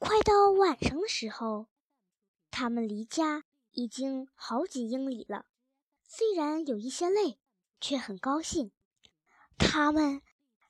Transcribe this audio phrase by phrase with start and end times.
[0.00, 1.66] 快到晚上的时候，
[2.50, 5.44] 他们离家已经好几英里了。
[6.02, 7.38] 虽然有一些累，
[7.82, 8.72] 却很高兴。
[9.58, 10.22] 他们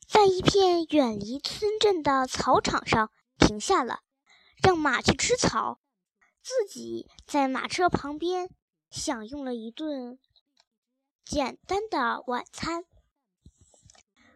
[0.09, 4.01] 在一片远离村镇的草场上停下了，
[4.65, 5.81] 让马去吃草，
[6.43, 8.51] 自己在马车旁边
[8.91, 10.19] 享用了一顿
[11.25, 12.85] 简单的晚餐。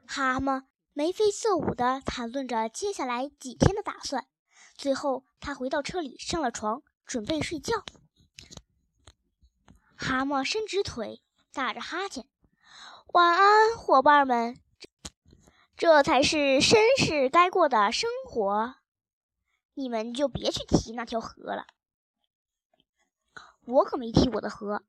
[0.07, 4.29] 蛤蟆眉飞色舞地谈论着接下来几天的打算，
[4.75, 7.85] 最后他回到车里上了床，准备睡觉。
[9.97, 11.23] 蛤蟆伸直腿，
[11.53, 12.27] 打着哈欠
[13.15, 14.61] ：“晚安，伙伴们。
[15.77, 18.75] 这才是绅士该过的生活。
[19.75, 21.67] 你们就别去提那条河了。
[23.67, 24.85] 我可没提我的河。”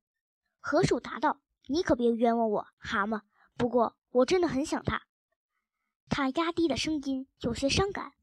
[0.60, 3.22] 河鼠答道：“你可别冤枉我，蛤蟆。
[3.56, 5.04] 不过我真的很想他。”
[6.10, 8.14] 他压低了声音，有些伤感。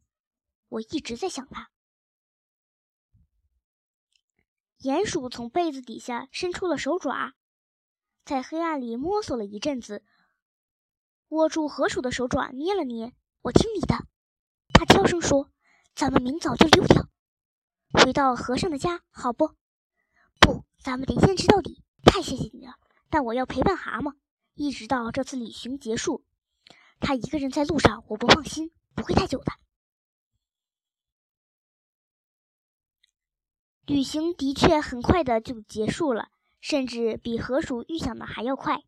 [0.72, 1.70] 我一直在想他。
[4.78, 7.34] 鼹鼠从被子底下伸出了手爪，
[8.24, 10.02] 在黑暗里摸索了一阵子，
[11.28, 13.14] 握住河鼠的手爪捏了捏。
[13.42, 14.06] 我听你的，
[14.72, 15.50] 他悄声说
[15.94, 17.06] ：“咱们明早就溜掉，
[17.92, 19.54] 回到和尚的家，好不？
[20.40, 21.82] 不，咱们得坚持到底。
[22.02, 22.76] 太谢谢你了，
[23.10, 24.14] 但我要陪伴蛤蟆，
[24.54, 26.24] 一直到这次旅行结束。
[26.98, 29.52] 他一个人在路上，我不放心，不会太久的。”
[33.84, 36.28] 旅行的确很快的就结束了，
[36.60, 38.84] 甚至比河鼠预想的还要快。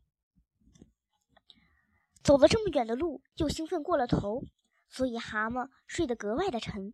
[2.23, 4.45] 走了这么远的路，又兴奋过了头，
[4.87, 6.93] 所以蛤蟆睡得格外的沉。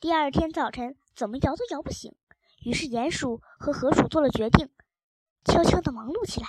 [0.00, 2.14] 第二天早晨，怎么摇都摇不醒。
[2.64, 4.68] 于是鼹鼠和河鼠做了决定，
[5.44, 6.48] 悄悄的忙碌起来。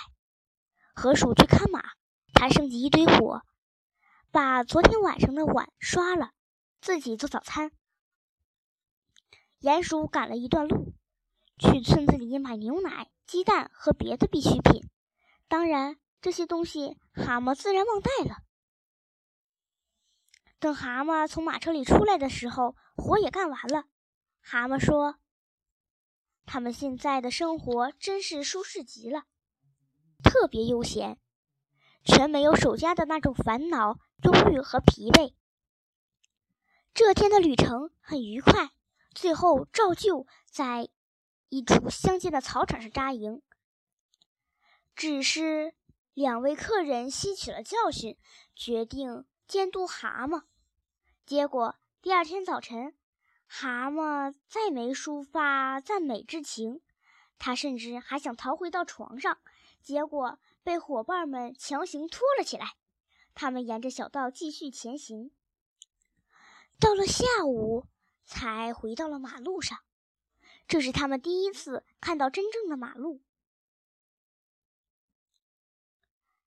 [0.94, 1.80] 河鼠去看马，
[2.34, 3.42] 他升起一堆火，
[4.30, 6.32] 把昨天晚上的碗刷了，
[6.80, 7.70] 自己做早餐。
[9.62, 10.92] 鼹鼠赶了一段路，
[11.56, 14.90] 去村子里买牛奶、鸡蛋和别的必需品。
[15.46, 18.38] 当然，这些东西蛤蟆自然忘带了。
[20.58, 23.84] 等蛤蟆从马车里出来的时候，活也干完了。
[24.40, 25.20] 蛤蟆说
[26.44, 29.26] ：“他们现在的生活真是舒适极了，
[30.24, 31.20] 特别悠闲，
[32.04, 35.34] 全没有守家的那种烦恼、忧郁和疲惫。
[36.92, 38.70] 这天的旅程很愉快。”
[39.14, 40.88] 最后，照旧在
[41.48, 43.42] 一处乡间的草场上扎营。
[44.94, 45.74] 只是
[46.14, 48.18] 两位客人吸取了教训，
[48.54, 50.44] 决定监督蛤蟆。
[51.24, 52.94] 结果第二天早晨，
[53.46, 56.80] 蛤蟆再没抒发赞美之情，
[57.38, 59.38] 他甚至还想逃回到床上，
[59.80, 62.76] 结果被伙伴们强行拖了起来。
[63.34, 65.30] 他们沿着小道继续前行。
[66.78, 67.86] 到了下午。
[68.32, 69.78] 才回到了马路上，
[70.66, 73.22] 这是他们第一次看到真正的马路。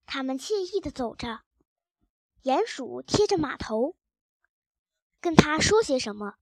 [0.07, 1.44] 他们惬意的走着，
[2.44, 3.96] 鼹鼠贴着马头，
[5.22, 6.35] 跟他说些什么。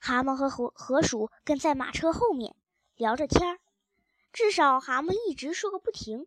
[0.00, 2.56] 蛤蟆和河河鼠跟在马车后面
[2.96, 3.60] 聊着天儿，
[4.32, 6.26] 至少蛤蟆一直说个不停。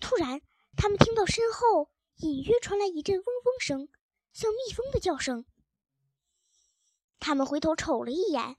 [0.00, 0.42] 突然，
[0.76, 3.88] 他们听到身后隐约传来一阵嗡嗡声，
[4.32, 5.44] 像蜜蜂的叫声。
[7.26, 8.58] 他们回头瞅了一眼，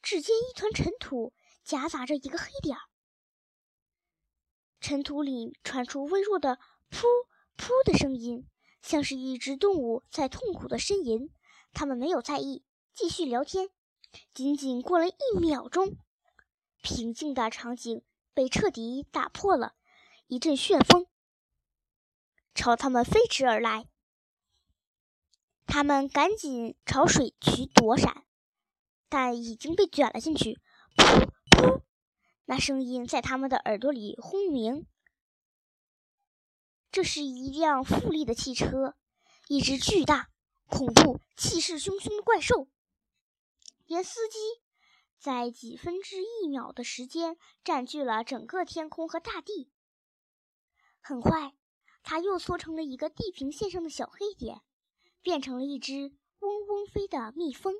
[0.00, 2.80] 只见一团尘土夹杂着一个黑点儿。
[4.80, 6.58] 尘土里传出微弱的
[6.90, 7.04] “噗
[7.58, 8.48] 噗”的声音，
[8.80, 11.30] 像是一只动物在痛苦的呻吟。
[11.74, 12.64] 他们没有在意，
[12.94, 13.68] 继续聊天。
[14.32, 15.98] 仅仅过了一秒钟，
[16.80, 19.74] 平静的场景被彻底打破了。
[20.28, 21.06] 一阵旋风
[22.54, 23.86] 朝他们飞驰而来。
[25.66, 28.24] 他们赶紧朝水渠躲闪，
[29.08, 30.58] 但已经被卷了进去。
[30.96, 31.82] 噗噗，
[32.46, 34.86] 那声音在他们的耳朵里轰鸣。
[36.90, 38.94] 这是一辆富丽的汽车，
[39.48, 40.30] 一只巨大、
[40.66, 42.68] 恐怖、气势汹汹的怪兽。
[43.84, 44.38] 连司机
[45.18, 49.70] 在几分之一秒的时间占据了整个天空和大地。
[51.00, 51.54] 很快，
[52.02, 54.62] 他又缩成了一个地平线上的小黑点。
[55.26, 57.74] 变成了一只嗡嗡飞的蜜蜂。